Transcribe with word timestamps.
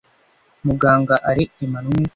Muganga 0.65 1.15
Alain 1.29 1.51
Emmanuel 1.63 2.09